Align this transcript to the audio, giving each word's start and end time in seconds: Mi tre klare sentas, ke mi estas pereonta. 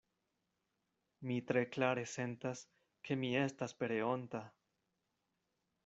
Mi 1.31 1.35
tre 1.51 1.63
klare 1.75 2.05
sentas, 2.15 2.65
ke 3.09 3.19
mi 3.25 3.31
estas 3.45 3.77
pereonta. 3.83 4.43